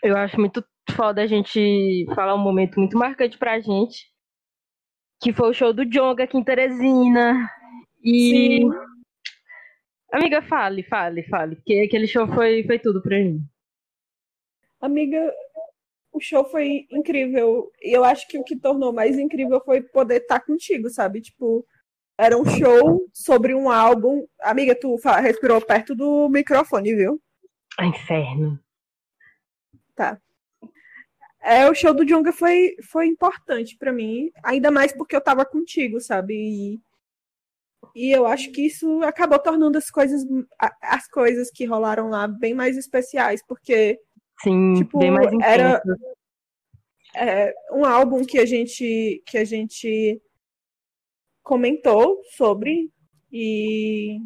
[0.04, 4.06] eu acho muito foda a gente falar um momento muito marcante pra gente,
[5.20, 7.50] que foi o show do Jonga aqui em Teresina.
[8.04, 8.60] E.
[8.60, 8.70] Sim.
[10.12, 13.44] Amiga, fale, fale, fale, porque aquele show foi, foi tudo pra mim.
[14.80, 15.34] Amiga,
[16.12, 17.68] o show foi incrível.
[17.82, 21.20] E eu acho que o que tornou mais incrível foi poder estar tá contigo, sabe?
[21.20, 21.66] Tipo,
[22.20, 24.26] era um show sobre um álbum.
[24.42, 27.20] Amiga, tu respirou perto do microfone, viu?
[27.78, 28.61] Ah, inferno.
[29.94, 30.20] Tá.
[31.42, 35.46] É, o show do Jonga foi, foi importante para mim, ainda mais porque eu tava
[35.46, 36.35] contigo, sabe?
[36.35, 36.80] E,
[37.94, 40.22] e eu acho que isso acabou tornando as coisas,
[40.83, 43.98] as coisas que rolaram lá bem mais especiais, porque
[44.42, 45.48] Sim, tipo, bem mais intenso.
[45.48, 45.83] Era
[47.16, 50.20] é, um álbum que a gente que a gente
[51.50, 52.88] comentou sobre
[53.32, 54.20] e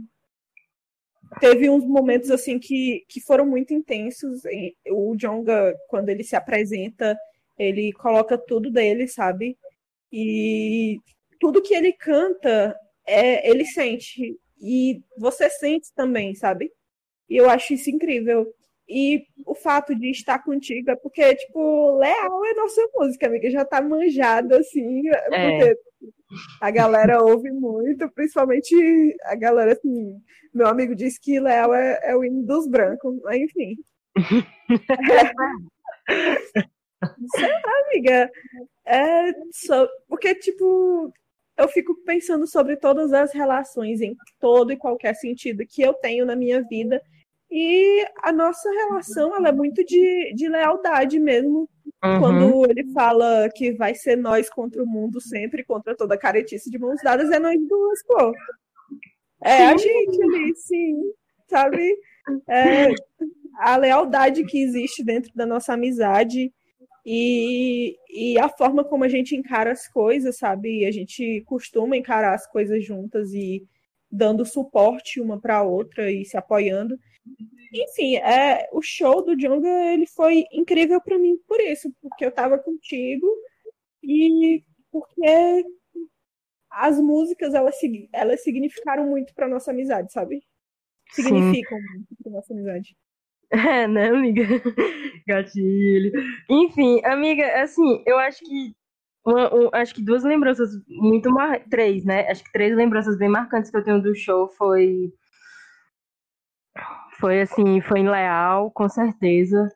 [1.40, 4.42] teve uns momentos assim que, que foram muito intensos.
[4.90, 7.16] O Jonga, quando ele se apresenta,
[7.58, 9.56] ele coloca tudo dele, sabe?
[10.12, 11.00] E
[11.40, 14.38] tudo que ele canta, é, ele sente.
[14.60, 16.70] E você sente também, sabe?
[17.26, 18.46] E eu acho isso incrível.
[18.88, 23.64] E o fato de estar contigo é porque, tipo, Leal é nossa música, amiga, já
[23.64, 25.20] tá manjada, assim, é.
[25.30, 25.78] porque
[26.60, 30.20] a galera ouve muito, principalmente a galera, assim,
[30.52, 33.76] meu amigo disse que Leal é, é o hino dos brancos, mas enfim.
[37.36, 38.30] Sei lá, amiga.
[38.84, 41.12] É, so, porque, tipo,
[41.56, 46.26] eu fico pensando sobre todas as relações em todo e qualquer sentido que eu tenho
[46.26, 47.00] na minha vida
[47.56, 51.70] e a nossa relação ela é muito de, de lealdade mesmo.
[52.02, 52.18] Uhum.
[52.18, 56.68] Quando ele fala que vai ser nós contra o mundo sempre, contra toda a caretice
[56.68, 58.34] de mãos dadas, é nós duas, pô.
[59.40, 59.62] É sim.
[59.62, 61.12] a gente ali, sim,
[61.48, 61.96] sabe?
[62.48, 62.88] É,
[63.58, 66.52] a lealdade que existe dentro da nossa amizade
[67.06, 70.84] e, e a forma como a gente encara as coisas, sabe?
[70.86, 73.64] A gente costuma encarar as coisas juntas e
[74.10, 76.98] dando suporte uma para outra e se apoiando.
[77.72, 82.28] Enfim, é, o show do Jonga ele foi incrível para mim por isso, porque eu
[82.28, 83.26] estava contigo
[84.02, 85.64] e porque
[86.70, 87.76] as músicas elas,
[88.12, 90.42] elas significaram muito para nossa amizade, sabe?
[91.10, 91.84] Significam Sim.
[91.94, 92.96] muito para nossa amizade.
[93.50, 94.42] É, né, amiga?
[95.26, 96.12] Gatilho.
[96.50, 98.74] Enfim, amiga, assim, eu acho que
[99.24, 101.62] uma, um, acho que duas lembranças muito mar...
[101.70, 102.28] três, né?
[102.28, 105.12] Acho que três lembranças bem marcantes que eu tenho do show foi
[107.24, 109.66] foi assim, foi em Leal, com certeza.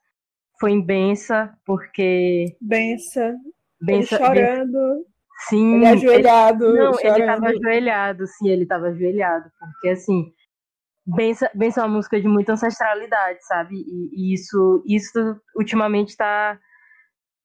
[0.60, 2.44] Foi em Bença, porque.
[2.60, 3.34] Bença.
[3.80, 5.06] Bença ele chorando.
[5.48, 5.76] Sim.
[5.76, 6.66] Ele ajoelhado.
[6.66, 7.16] Ele, não, chorando.
[7.16, 9.50] ele tava ajoelhado, sim, ele tava ajoelhado.
[9.58, 10.30] Porque assim.
[11.06, 13.76] Bença, Bença é uma música de muita ancestralidade, sabe?
[13.76, 16.60] E, e isso, isso ultimamente tá.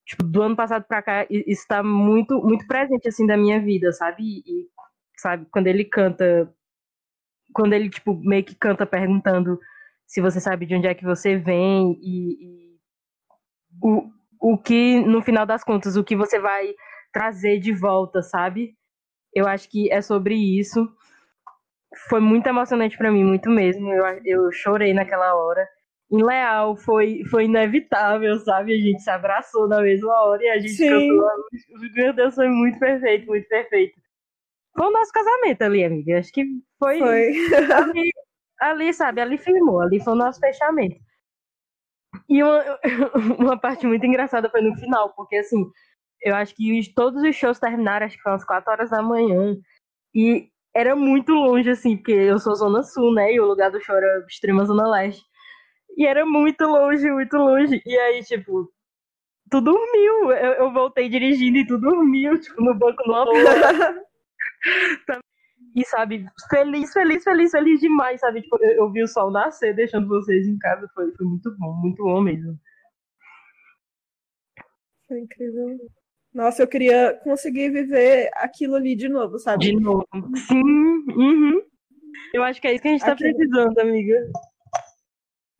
[0.05, 3.93] Tipo, do ano passado pra cá, isso tá muito, muito presente, assim, da minha vida,
[3.93, 4.21] sabe?
[4.21, 4.67] E,
[5.15, 6.53] sabe, quando ele canta.
[7.53, 9.57] Quando ele, tipo, meio que canta perguntando
[10.05, 12.79] se você sabe de onde é que você vem e, e
[13.81, 16.73] o, o que, no final das contas, o que você vai
[17.11, 18.75] trazer de volta, sabe?
[19.33, 20.87] Eu acho que é sobre isso.
[22.09, 23.91] Foi muito emocionante para mim, muito mesmo.
[23.91, 25.67] Eu, eu chorei naquela hora.
[26.11, 28.73] em Leal foi, foi inevitável, sabe?
[28.73, 30.89] A gente se abraçou na mesma hora e a gente Sim.
[30.89, 31.29] cantou.
[31.95, 33.99] Meu Deus, foi muito perfeito, muito perfeito.
[34.75, 36.17] Foi o nosso casamento ali, amiga.
[36.17, 36.45] Acho que
[36.79, 37.31] foi, Foi.
[38.69, 39.21] ali, sabe?
[39.21, 40.95] Ali firmou, ali foi o nosso fechamento.
[42.29, 42.79] E uma,
[43.39, 45.65] uma parte muito engraçada foi no final, porque assim,
[46.21, 49.01] eu acho que os- todos os shows terminaram, acho que foi umas 4 horas da
[49.01, 49.55] manhã.
[50.15, 53.33] E era muito longe, assim, porque eu sou Zona Sul, né?
[53.33, 55.23] E o lugar do show era extrema Zona Leste.
[55.97, 57.81] E era muito longe, muito longe.
[57.85, 58.71] E aí, tipo,
[59.51, 60.31] tu dormiu.
[60.31, 63.25] Eu, eu voltei dirigindo e tu dormiu, tipo, no banco no.
[65.75, 68.41] E, sabe, feliz, feliz, feliz, feliz demais, sabe?
[68.41, 70.87] Tipo, eu, eu vi o sol nascer deixando vocês em casa.
[70.93, 72.57] Foi, foi muito bom, muito bom mesmo.
[75.07, 75.77] Foi incrível.
[76.33, 79.65] Nossa, eu queria conseguir viver aquilo ali de novo, sabe?
[79.65, 80.07] De novo.
[80.47, 80.63] Sim,
[81.15, 81.61] uhum.
[82.33, 84.15] Eu acho que é isso que a gente tá Aquele- precisando, amiga.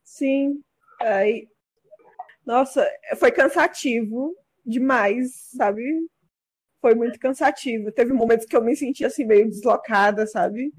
[0.03, 0.61] Sim.
[1.01, 1.47] Aí,
[2.45, 2.87] nossa,
[3.17, 4.35] foi cansativo
[4.65, 5.83] demais, sabe?
[6.84, 7.93] Foi muito cansativo.
[7.93, 10.69] Teve momentos que eu me senti assim meio deslocada, sabe?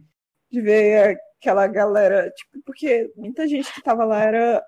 [0.52, 4.62] De ver aquela galera, tipo, porque muita gente que tava lá era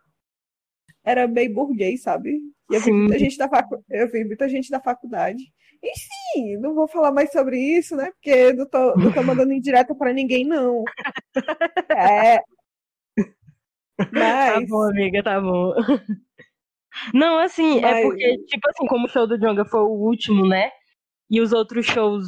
[1.04, 2.40] era bem burguês, sabe?
[2.70, 2.92] E eu vi Sim.
[2.92, 3.84] muita gente da facu...
[3.90, 5.44] eu vi muita gente da faculdade.
[5.84, 8.10] Enfim, não vou falar mais sobre isso, né?
[8.12, 10.82] Porque não tô, não tô mandando indireta pra ninguém, não.
[11.90, 12.38] É.
[13.98, 15.74] Tá Mas bom, amiga, tá bom.
[17.12, 20.46] Não, assim, é Mas- porque, tipo assim, como o show do Jonga foi o último,
[20.48, 20.70] né?
[21.30, 22.26] E os outros shows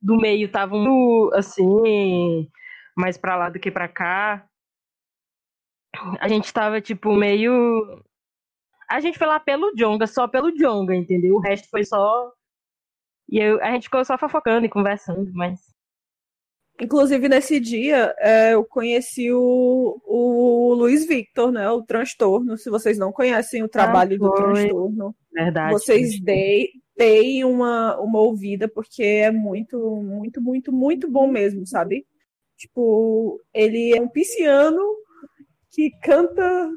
[0.00, 2.48] do meio estavam, assim,
[2.96, 4.46] mais pra lá do que pra cá.
[6.20, 8.02] A gente tava, tipo, meio.
[8.88, 11.34] A gente foi lá pelo Jonga, só pelo Jonga, entendeu?
[11.36, 12.32] O resto foi só.
[13.28, 15.60] E eu, a gente ficou só fofocando e conversando, mas.
[16.80, 21.68] Inclusive, nesse dia, é, eu conheci o, o Luiz Victor, né?
[21.68, 22.56] O Transtorno.
[22.56, 24.36] Se vocês não conhecem o trabalho do foi.
[24.36, 25.72] Transtorno, Verdade.
[25.72, 26.68] vocês deem,
[26.98, 32.04] deem uma, uma ouvida, porque é muito, muito, muito, muito bom mesmo, sabe?
[32.56, 34.82] Tipo, ele é um pisciano
[35.70, 36.68] que canta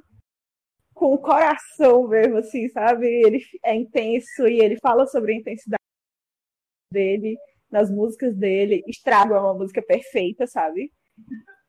[0.94, 3.08] com o coração mesmo, assim, sabe?
[3.08, 5.82] Ele é intenso e ele fala sobre a intensidade
[6.94, 7.36] dele
[7.72, 8.84] nas músicas dele.
[8.88, 10.92] Estrago é uma música perfeita, sabe?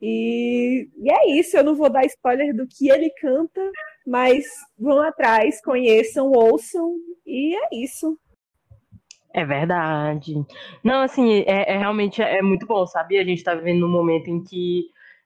[0.00, 3.60] E, e é isso, eu não vou dar spoiler do que ele canta,
[4.06, 4.44] mas
[4.76, 8.18] vão atrás, conheçam, ouçam, e é isso.
[9.34, 10.34] É verdade.
[10.84, 13.18] Não, assim, é, é realmente é muito bom, sabe?
[13.18, 14.84] A gente tá vivendo num momento em que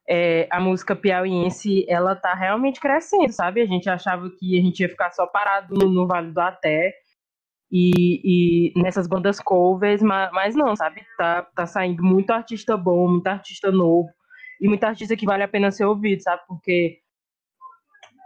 [0.08, 3.60] é, a música piauiense, ela tá realmente crescendo, sabe?
[3.60, 6.94] A gente achava que a gente ia ficar só parado no, no Vale do Até
[7.70, 11.04] e, e nessas bandas covers, mas, mas não, sabe?
[11.18, 14.08] Tá, tá saindo muito artista bom, muito artista novo
[14.60, 16.42] e muito artista que vale a pena ser ouvido, sabe?
[16.46, 17.00] Porque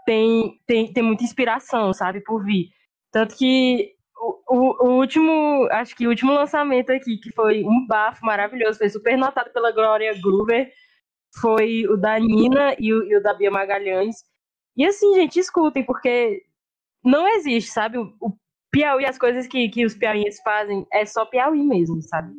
[0.05, 2.21] tem, tem, tem muita inspiração, sabe?
[2.21, 2.69] Por vir.
[3.11, 8.25] Tanto que o, o, último, acho que o último lançamento aqui, que foi um bafo
[8.25, 10.71] maravilhoso, foi super notado pela Glória Groover,
[11.41, 14.17] foi o da Nina e o, e o da Bia Magalhães.
[14.77, 16.43] E assim, gente, escutem, porque
[17.03, 17.99] não existe, sabe?
[17.99, 18.33] O, o
[18.71, 22.33] Piauí, as coisas que, que os piauienses fazem, é só Piauí mesmo, sabe?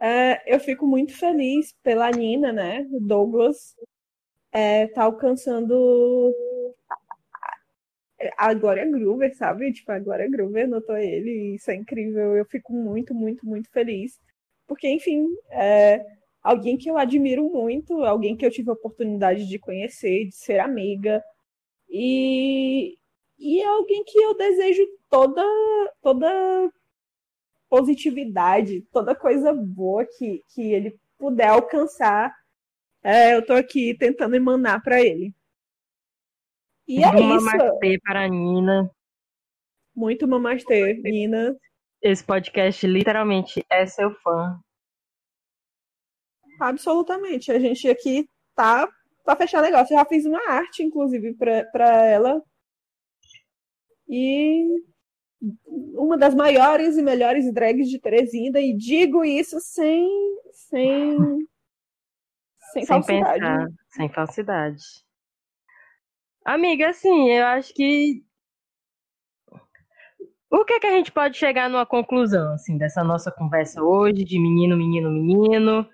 [0.00, 2.84] É, eu fico muito feliz pela Nina, né?
[3.00, 3.76] Douglas
[4.50, 6.34] é, tá alcançando
[8.36, 9.72] a Glória Groover, sabe?
[9.72, 12.36] Tipo, a Glória Groover notou ele, e isso é incrível.
[12.36, 14.18] Eu fico muito, muito, muito feliz.
[14.66, 16.04] Porque, enfim, é
[16.42, 20.58] alguém que eu admiro muito, alguém que eu tive a oportunidade de conhecer, de ser
[20.58, 21.22] amiga.
[21.88, 22.96] E,
[23.38, 25.42] e é alguém que eu desejo toda,
[26.02, 26.72] toda
[27.68, 32.34] positividade, toda coisa boa que, que ele puder alcançar.
[33.02, 35.34] É, eu tô aqui tentando emanar para ele.
[36.92, 37.46] E é Um isso.
[37.46, 38.90] namastê para a Nina.
[39.94, 41.56] Muito mamastê, Nina.
[42.02, 44.58] Esse podcast literalmente é seu fã.
[46.60, 47.50] Absolutamente.
[47.50, 48.88] A gente aqui tá
[49.24, 49.94] pra fechar negócio.
[49.94, 52.42] Eu já fiz uma arte, inclusive, pra, pra ela.
[54.08, 54.66] E
[55.96, 60.06] uma das maiores e melhores drags de Teresina, e digo isso sem
[60.52, 61.16] sem
[62.72, 63.40] sem, Sem falsidade.
[63.40, 64.82] pensar, sem falsidade.
[66.44, 68.22] Amiga, assim, eu acho que.
[70.50, 74.38] O que, que a gente pode chegar numa conclusão, assim, dessa nossa conversa hoje, de
[74.38, 75.88] menino, menino, menino?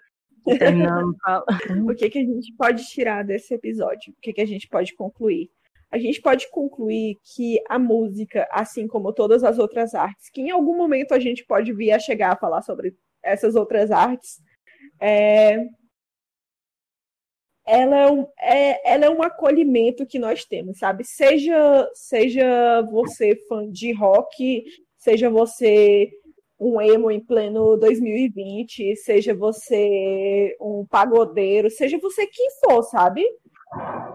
[1.91, 4.13] O que que a gente pode tirar desse episódio?
[4.13, 5.51] O que que a gente pode concluir?
[5.91, 10.51] A gente pode concluir que a música, assim como todas as outras artes, que em
[10.51, 14.41] algum momento a gente pode vir a chegar a falar sobre essas outras artes,
[15.01, 15.67] é,
[17.69, 21.05] ela é, um, é, ela é um acolhimento que nós temos, sabe?
[21.05, 24.65] Seja, seja você fã de rock,
[24.97, 26.11] seja você
[26.59, 33.23] um emo em pleno 2020, seja você um pagodeiro, seja você quem for, sabe?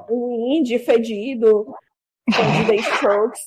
[0.09, 1.73] Um indie fedido,
[2.27, 3.45] de The Strokes.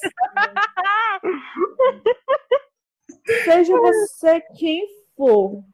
[3.44, 5.64] seja você quem for,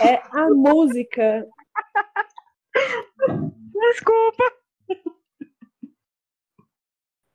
[0.00, 1.44] é a música.
[3.76, 4.44] Desculpa.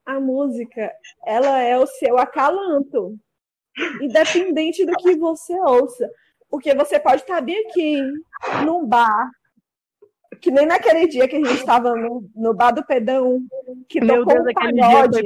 [0.06, 0.92] A música,
[1.26, 3.18] ela é o seu acalanto
[4.02, 6.10] independente do que você ouça.
[6.50, 8.02] Porque você pode estar bem aqui
[8.66, 9.32] num bar,
[10.42, 13.40] que nem naquele dia que a gente estava no, no bar do Pedão,
[13.88, 15.22] que Meu tocou Deus, um pagode,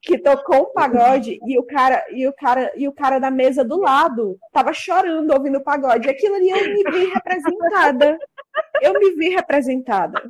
[0.00, 3.62] que tocou um pagode e o cara e o cara e o cara da mesa
[3.62, 6.08] do lado tava chorando ouvindo o pagode.
[6.08, 8.18] Aquilo ali eu me vi representada.
[8.80, 10.22] Eu me vi representada.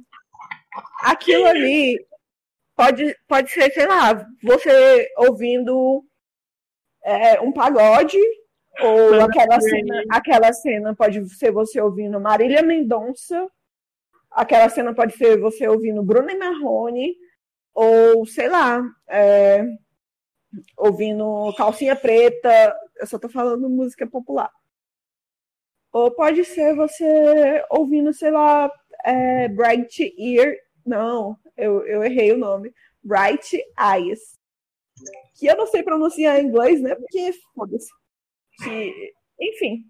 [1.02, 1.98] Aquilo ali
[2.74, 6.04] pode pode ser, sei lá, você ouvindo
[7.02, 8.18] é, um pagode,
[8.80, 13.48] ou aquela cena, aquela cena pode ser você ouvindo Marília Mendonça,
[14.30, 17.16] aquela cena pode ser você ouvindo Bruna Marrone,
[17.72, 19.64] ou sei lá, é,
[20.76, 24.50] ouvindo Calcinha Preta, eu só tô falando música popular.
[25.96, 28.70] Ou pode ser você ouvindo, sei lá,
[29.02, 30.54] é, Bright Ear,
[30.84, 32.70] não, eu, eu errei o nome,
[33.02, 34.36] Bright Eyes
[35.38, 36.94] que eu não sei pronunciar em inglês, né?
[36.94, 37.88] Porque foda-se.
[38.62, 39.84] Que, enfim,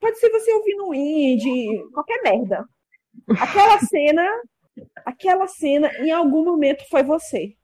[0.00, 2.66] pode ser você ouvindo um indie, qualquer merda.
[3.40, 4.42] Aquela cena,
[5.04, 7.54] aquela cena, em algum momento foi você.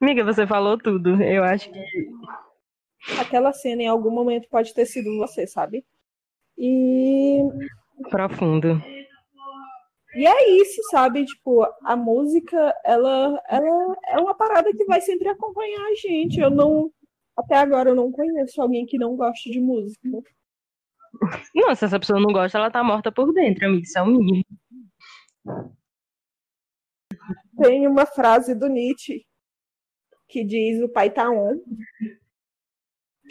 [0.00, 1.22] Amiga, você falou tudo.
[1.22, 1.80] Eu acho que.
[3.18, 5.84] Aquela cena, em algum momento, pode ter sido você, sabe?
[6.56, 7.38] E.
[8.10, 8.82] Profundo.
[10.14, 11.24] E é isso, sabe?
[11.24, 16.40] Tipo, a música, ela, ela é uma parada que vai sempre acompanhar a gente.
[16.40, 16.90] Eu não.
[17.36, 20.08] Até agora eu não conheço alguém que não goste de música.
[21.54, 23.82] Não, se essa pessoa não gosta, ela tá morta por dentro, amigo.
[23.82, 24.44] Isso é um mínimo.
[27.62, 29.24] Tem uma frase do Nietzsche
[30.28, 31.58] que diz o pai tá on,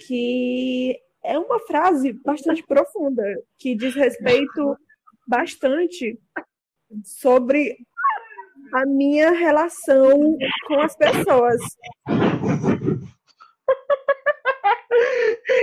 [0.07, 3.23] que é uma frase bastante profunda,
[3.57, 4.77] que diz respeito
[5.27, 6.19] bastante
[7.03, 7.77] sobre
[8.73, 11.61] a minha relação com as pessoas.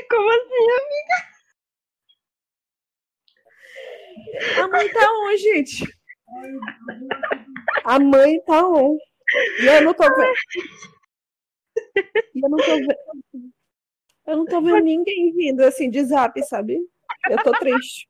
[0.08, 1.36] Como assim, amiga?
[4.62, 5.84] A mãe tá on, gente.
[7.84, 8.96] A mãe tá on.
[9.60, 10.34] E eu não tô vendo.
[12.34, 13.55] Eu não tô vendo.
[14.26, 16.78] Eu não tô vendo ninguém vindo assim de zap, sabe?
[17.30, 18.08] Eu tô triste.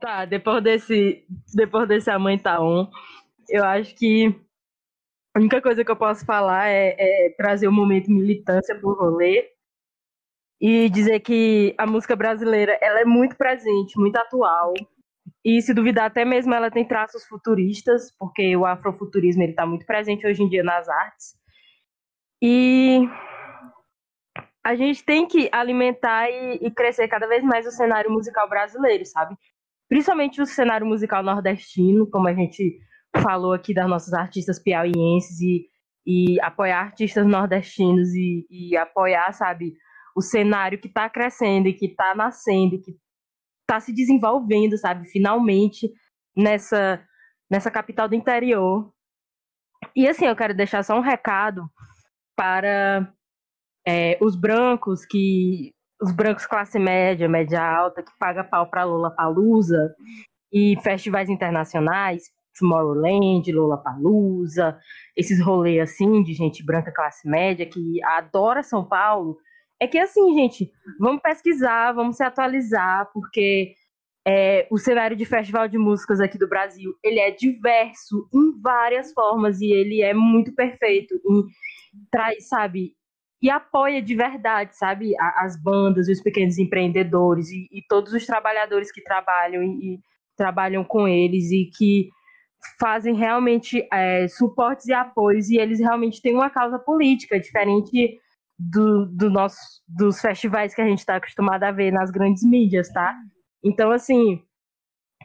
[0.00, 2.88] Tá, depois desse, depois desse A Mãe Tá On,
[3.48, 4.28] eu acho que
[5.34, 8.92] a única coisa que eu posso falar é, é trazer o um momento militância pro
[8.92, 9.50] rolê
[10.60, 14.74] e dizer que a música brasileira ela é muito presente, muito atual.
[15.44, 20.26] E se duvidar, até mesmo ela tem traços futuristas, porque o afrofuturismo está muito presente
[20.26, 21.36] hoje em dia nas artes.
[22.42, 23.08] E
[24.68, 29.04] a gente tem que alimentar e, e, crescer cada vez mais o cenário musical brasileiro,
[29.06, 29.34] sabe?
[29.88, 32.78] principalmente o cenário musical nordestino, como a gente
[33.22, 35.66] falou aqui das nossas artistas piauienses e,
[36.06, 39.72] e apoiar artistas nordestinos e, e apoiar, sabe,
[40.14, 42.92] o cenário que está crescendo e que está nascendo e que
[43.62, 45.90] está se desenvolvendo, sabe, finalmente
[46.36, 47.02] nessa
[47.50, 48.92] nessa capital do interior.
[49.96, 51.66] E assim, eu quero deixar só um recado
[52.36, 53.10] para
[53.88, 59.10] é, os brancos que os brancos classe média, média alta, que paga pau pra Lula
[59.10, 59.94] Palusa
[60.52, 62.24] e festivais internacionais,
[62.58, 64.78] Tomorrowland, Lula Palusa,
[65.16, 69.38] esses rolês assim de gente branca classe média que adora São Paulo,
[69.80, 70.70] é que assim, gente,
[71.00, 73.72] vamos pesquisar, vamos se atualizar, porque
[74.26, 79.14] é, o cenário de festival de músicas aqui do Brasil, ele é diverso em várias
[79.14, 81.46] formas e ele é muito perfeito em
[82.10, 82.97] traz, sabe,
[83.40, 88.90] e apoia de verdade, sabe, as bandas, os pequenos empreendedores e, e todos os trabalhadores
[88.90, 90.00] que trabalham e, e,
[90.36, 92.08] trabalham com eles e que
[92.80, 98.18] fazem realmente é, suportes e apoios e eles realmente têm uma causa política diferente
[98.58, 102.88] do, do nosso, dos festivais que a gente está acostumado a ver nas grandes mídias,
[102.88, 103.16] tá?
[103.64, 104.42] Então, assim,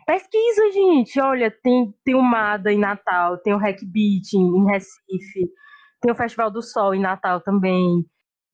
[0.05, 1.19] pesquisa, gente.
[1.19, 5.49] Olha, tem, tem o MADA em Natal, tem o Hack Beat em, em Recife,
[6.03, 8.05] tem o Festival do Sol em Natal também.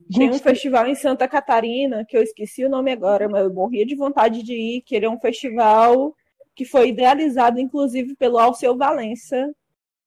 [0.08, 3.54] Gente, tem um festival em Santa Catarina, que eu esqueci o nome agora, mas eu
[3.54, 6.16] morria de vontade de ir, que ele é um festival
[6.56, 9.52] que foi idealizado, inclusive, pelo Alceu Valença,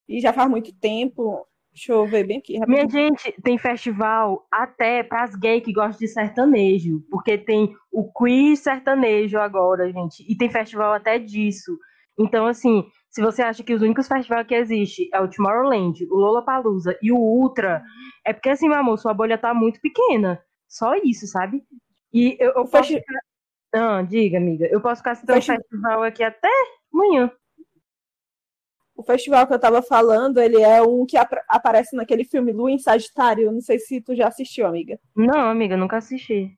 [0.07, 1.45] e já faz muito tempo.
[1.71, 2.57] Deixa eu ver bem aqui.
[2.57, 2.87] Rapidinho.
[2.87, 8.11] Minha gente, tem festival até para as gays que gostam de sertanejo, porque tem o
[8.11, 11.77] quiz sertanejo agora, gente, e tem festival até disso.
[12.17, 16.15] Então, assim, se você acha que os únicos festivais que existe é o Tomorrowland, o
[16.15, 17.83] Lollapalooza e o Ultra,
[18.25, 20.43] é porque assim, meu amor, sua bolha tá muito pequena.
[20.67, 21.63] Só isso, sabe?
[22.11, 22.91] E eu, eu posso.
[22.91, 23.19] Ficar...
[23.75, 24.65] Ah, diga, amiga.
[24.65, 25.55] Eu posso ficar citando Festi...
[25.55, 26.49] festival aqui até
[26.91, 27.31] amanhã.
[28.95, 32.71] O festival que eu tava falando, ele é um que ap aparece naquele filme Lua
[32.71, 33.51] em Sagitário.
[33.51, 34.99] Não sei se tu já assistiu, amiga.
[35.15, 36.57] Não, amiga, nunca assisti.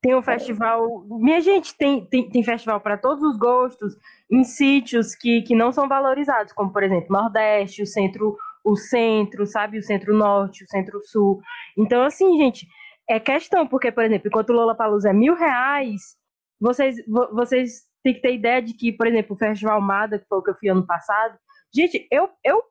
[0.00, 1.04] Tem um festival.
[1.08, 3.96] Minha gente, tem, tem, tem festival para todos os gostos,
[4.30, 9.44] em sítios que, que não são valorizados, como, por exemplo, Nordeste, o centro, o centro,
[9.44, 9.78] sabe?
[9.78, 11.40] O centro-norte, o centro-sul.
[11.76, 12.66] Então, assim, gente,
[13.08, 16.16] é questão, porque, por exemplo, enquanto o Lola Palusa é mil reais,
[16.60, 16.96] vocês,
[17.32, 20.42] vocês têm que ter ideia de que, por exemplo, o Festival Mada, que foi o
[20.42, 21.36] que eu fui ano passado,
[21.74, 22.62] gente, eu, eu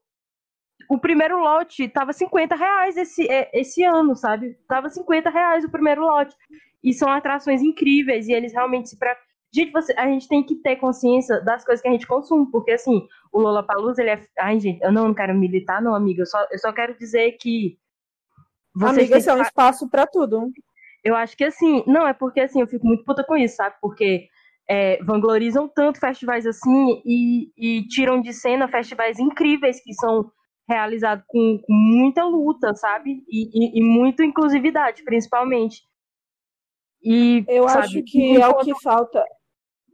[0.90, 4.58] o primeiro lote tava 50 reais esse, é, esse ano, sabe?
[4.68, 6.36] Tava 50 reais o primeiro lote.
[6.84, 8.98] E são atrações incríveis, e eles realmente se.
[8.98, 9.16] Pra...
[9.52, 12.72] Gente, você, a gente tem que ter consciência das coisas que a gente consome, porque
[12.72, 14.22] assim, o Lola Palusa, ele é.
[14.40, 16.22] Ai, gente, eu não quero militar, não, amiga.
[16.22, 17.78] Eu só, eu só quero dizer que.
[18.80, 20.52] Amiga, esse é um espaço para tudo.
[21.04, 23.76] Eu acho que assim, não, é porque assim, eu fico muito puta com isso, sabe?
[23.82, 24.28] Porque
[24.68, 30.30] é, vanglorizam tanto festivais assim e, e, tiram de cena festivais incríveis que são
[30.68, 33.24] realizados com, com muita luta, sabe?
[33.30, 35.88] E, e, e muita inclusividade, principalmente.
[37.02, 39.24] E, eu sabe, acho que é o que falta.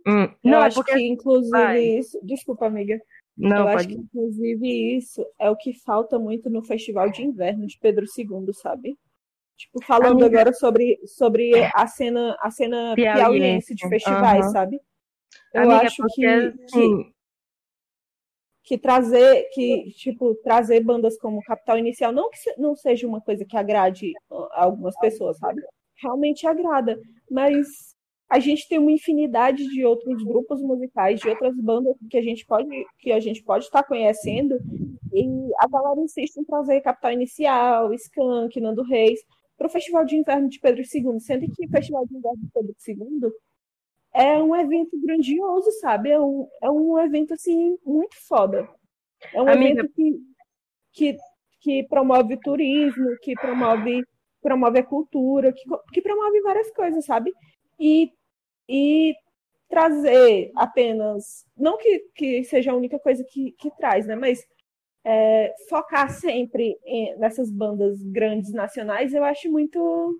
[0.08, 0.94] Hum, não, eu é acho porque...
[0.94, 1.82] que, inclusive, Vai.
[1.82, 2.20] isso.
[2.24, 3.00] Desculpa, amiga.
[3.38, 3.76] Não, eu pode...
[3.76, 8.06] acho que, inclusive, isso é o que falta muito no Festival de Inverno de Pedro
[8.18, 8.98] II, sabe?
[9.58, 10.40] Tipo, falando amiga...
[10.40, 14.52] agora sobre, sobre a cena, a cena piauiense de festivais, uhum.
[14.52, 14.82] sabe?
[15.54, 17.04] Eu amiga, acho porque, que, assim...
[17.04, 17.13] que,
[18.64, 23.46] que trazer, que, tipo, trazer bandas como Capital Inicial, não que não seja uma coisa
[23.46, 24.14] que agrade
[24.54, 25.62] algumas pessoas, sabe?
[26.04, 27.00] realmente agrada.
[27.30, 27.68] Mas
[28.30, 32.46] a gente tem uma infinidade de outros grupos musicais, de outras bandas que a gente
[32.46, 32.68] pode
[33.00, 34.58] que a gente pode estar conhecendo
[35.14, 35.26] e
[35.60, 39.20] a galera insiste em trazer Capital Inicial, Skank, Nando Reis
[39.58, 42.50] para o Festival de Inverno de Pedro II, sendo que o Festival de Inverno de
[42.52, 43.32] Pedro II
[44.14, 46.12] é um evento grandioso, sabe?
[46.12, 48.68] É um, é um evento assim muito foda.
[49.34, 49.82] É um Amiga...
[49.82, 50.14] evento que,
[50.92, 51.18] que,
[51.62, 54.04] que promove turismo, que promove
[54.42, 57.32] promove a cultura, que, que promove várias coisas, sabe?
[57.80, 58.12] E,
[58.68, 59.16] e
[59.70, 64.16] trazer apenas, não que, que seja a única coisa que, que traz, né?
[64.16, 64.46] Mas
[65.06, 70.20] é, focar sempre em, nessas bandas grandes nacionais, eu acho muito.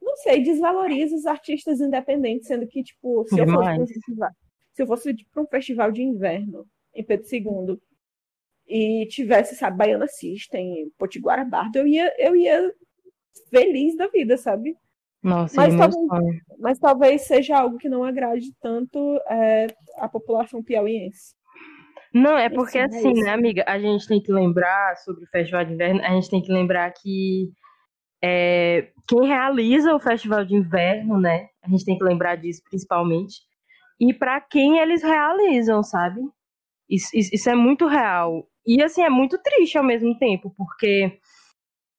[0.00, 4.30] Não sei, desvaloriza os artistas independentes, sendo que, tipo, se eu fosse, um festival,
[4.72, 7.78] se eu fosse para um festival de inverno em Pedro II
[8.66, 12.72] e tivesse, sabe, Baiana System, Potiguara Bardo, eu ia, eu ia
[13.50, 14.76] feliz da vida, sabe?
[15.22, 21.34] Nossa, mas, talvez, mas talvez seja algo que não agrade tanto é, a população piauiense.
[22.12, 25.74] Não, é porque assim, né, amiga, a gente tem que lembrar sobre o Festival de
[25.74, 27.50] Inverno, a gente tem que lembrar que
[28.22, 33.40] é, quem realiza o Festival de Inverno, né, a gente tem que lembrar disso principalmente,
[34.00, 36.20] e para quem eles realizam, sabe?
[36.88, 38.48] Isso, isso, isso é muito real.
[38.66, 41.18] E assim, é muito triste ao mesmo tempo, porque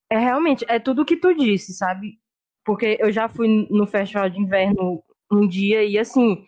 [0.09, 2.19] é realmente, é tudo o que tu disse, sabe?
[2.65, 6.43] Porque eu já fui no festival de inverno um dia e assim,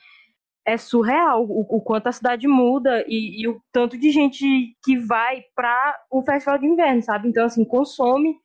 [0.65, 4.45] é surreal o, o quanto a cidade muda e, e, o tanto de gente
[4.84, 7.28] que vai para o festival de inverno, sabe?
[7.28, 8.36] Então, assim, consome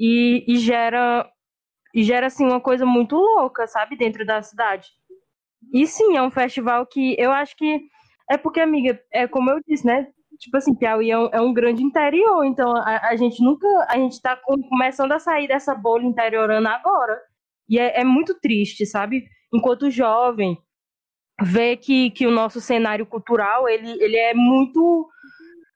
[0.00, 1.30] e, e gera
[1.94, 4.88] e gera assim uma coisa muito louca, sabe, dentro da cidade.
[5.74, 7.80] E sim, é um festival que eu acho que
[8.30, 10.06] é porque, amiga, é como eu disse, né?
[10.40, 13.96] tipo assim, Piauí é um, é um grande interior, então a, a, gente nunca, a
[13.98, 17.20] gente tá começando a sair dessa bolha interiorana agora.
[17.68, 19.28] E é, é muito triste, sabe?
[19.52, 20.56] Enquanto jovem,
[21.42, 25.08] ver que, que o nosso cenário cultural, ele, ele é muito,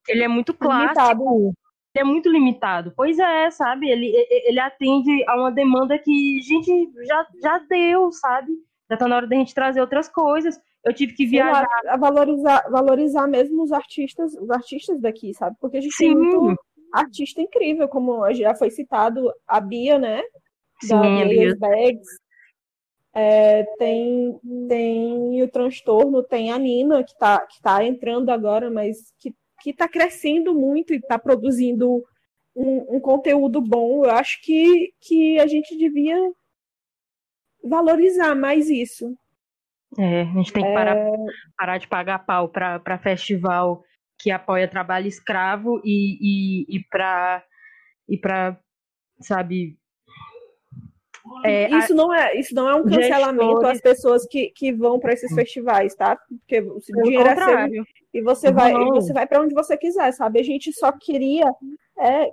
[0.08, 0.98] ele é muito clássico.
[0.98, 1.54] Limitado.
[1.94, 2.92] É muito limitado.
[2.96, 3.88] Pois é, sabe?
[3.88, 8.50] Ele, ele atende a uma demanda que, gente, já, já deu, sabe?
[8.90, 11.66] Já tá na hora da gente trazer outras coisas eu tive que viajar.
[11.88, 15.56] a valorizar, valorizar mesmo os artistas, os artistas daqui, sabe?
[15.58, 16.08] Porque a gente Sim.
[16.08, 16.60] tem muito
[16.92, 20.22] artista incrível, como já foi citado a Bia, né?
[20.82, 22.06] Sim, da Bia Bags.
[23.16, 24.38] É, tem,
[24.68, 29.34] tem o transtorno, tem a Nina, que está que tá entrando agora, mas que,
[29.64, 32.04] que tá crescendo muito e está produzindo
[32.54, 34.04] um, um, conteúdo bom.
[34.04, 36.18] Eu acho que, que a gente devia
[37.64, 39.16] valorizar mais isso.
[39.98, 41.12] É, a gente tem que parar, é...
[41.56, 43.82] parar de pagar pau para festival
[44.18, 47.42] que apoia trabalho escravo e, e, e para,
[48.06, 48.20] e
[49.20, 49.78] sabe,
[51.44, 51.96] é, isso, a...
[51.96, 53.76] não é, isso não é um cancelamento gestores...
[53.76, 56.16] às pessoas que, que vão para esses festivais, tá?
[56.16, 60.12] Porque o dinheiro é seu e você vai, e você vai para onde você quiser,
[60.12, 60.38] sabe?
[60.38, 61.52] A gente só queria
[61.98, 62.30] é,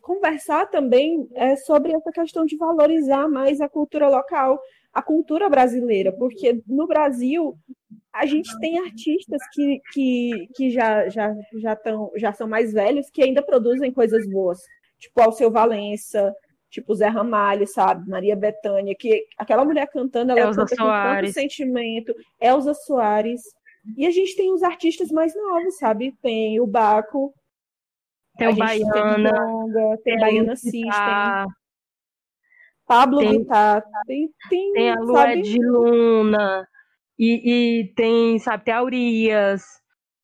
[0.00, 4.58] conversar também é, sobre essa questão de valorizar mais a cultura local,
[4.92, 7.56] a cultura brasileira, porque no Brasil
[8.12, 13.08] a gente tem artistas que, que, que já, já, já, tão, já são mais velhos
[13.10, 14.58] que ainda produzem coisas boas,
[14.98, 16.34] tipo Alceu Valença,
[16.70, 18.08] tipo Zé Ramalho, sabe?
[18.08, 21.20] Maria Bethânia, que aquela mulher cantando, ela Elza canta Soares.
[21.20, 22.14] com tanto sentimento.
[22.40, 23.42] Elza Soares.
[23.96, 26.14] E a gente tem os artistas mais novos, sabe?
[26.20, 27.32] Tem o Baco,
[28.36, 31.46] tem o Baiana, tem, Longa, tem, tem Baiana System,
[32.86, 36.68] Pablo tem, Vittar, tem, tem, tem a Lua de Luna,
[37.18, 39.64] e, e tem, sabe, tem a Urias.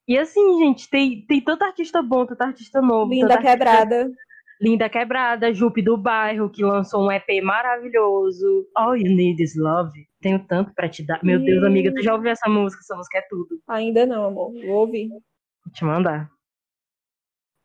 [0.07, 3.11] E assim, gente, tem, tem tanto artista bom, tanto artista novo.
[3.11, 4.03] Linda Quebrada.
[4.03, 4.25] Artista
[4.61, 8.67] Linda Quebrada, Jupe do Bairro, que lançou um EP maravilhoso.
[8.75, 10.07] All You Need Is Love.
[10.21, 11.23] Tenho tanto pra te dar.
[11.23, 12.81] Meu Deus, amiga, tu já ouviu essa música?
[12.81, 13.61] Essa música é tudo.
[13.69, 14.53] Ainda não, amor.
[14.53, 15.09] Vou ouvir.
[15.09, 16.31] Vou te mandar.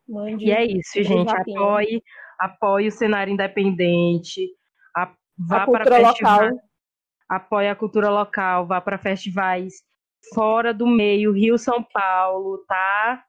[0.07, 1.31] Mande e é isso, gente.
[1.31, 2.01] Apoie,
[2.39, 4.49] apoie o cenário independente.
[4.95, 6.49] A, vá a para local.
[7.29, 8.65] Apoie a cultura local.
[8.65, 9.75] Vá para festivais
[10.33, 13.23] fora do meio, Rio, São Paulo, tá?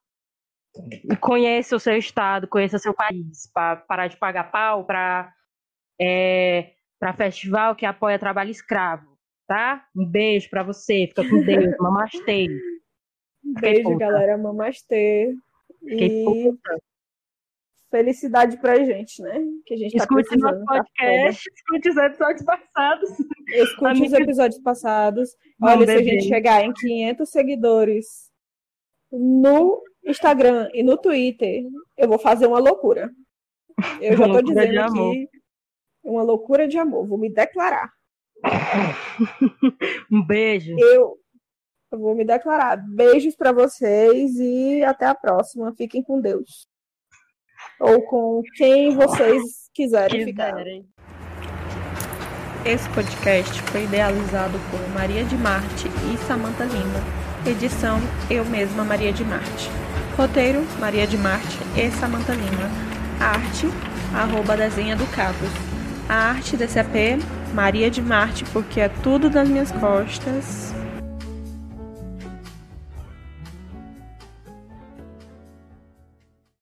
[1.21, 5.33] Conheça o seu estado, conheça seu país, para parar de pagar pau para
[6.01, 9.87] é, para festival que apoia trabalho escravo, tá?
[9.97, 12.49] Um beijo para você, fica com Deus, mamastê.
[13.43, 13.99] Beijo, puta.
[13.99, 15.35] galera, mamastê.
[15.81, 16.79] Fiquei e puta.
[17.91, 19.43] felicidade pra gente, né?
[19.65, 23.11] Que a gente tá escute tá nosso podcast, escute os episódios passados.
[23.49, 25.31] Escute os episódios passados.
[25.63, 28.31] Olha, se a gente chegar em 500 seguidores
[29.11, 31.65] no Instagram e no Twitter,
[31.97, 33.11] eu vou fazer uma loucura.
[34.01, 35.29] Eu já tô dizendo aqui
[36.03, 37.91] uma loucura de amor, vou me declarar.
[40.11, 40.75] um beijo.
[40.79, 41.19] Eu,
[41.93, 42.77] eu vou me declarar.
[42.77, 45.75] Beijos para vocês e até a próxima.
[45.75, 46.67] Fiquem com Deus.
[47.79, 50.83] Ou com quem vocês quiserem, quiserem.
[50.83, 51.11] ficar.
[52.65, 57.01] Esse podcast foi idealizado por Maria de Marte e Samantha Lima.
[57.47, 57.99] Edição
[58.31, 59.90] Eu Mesma Maria de Marte.
[60.17, 62.71] Roteiro, Maria de Marte e Samanta Lima.
[63.19, 63.69] Arte,
[64.15, 65.51] arroba desenha do Capos.
[66.09, 67.21] A arte desse AP,
[67.55, 70.75] Maria de Marte, porque é tudo das minhas costas.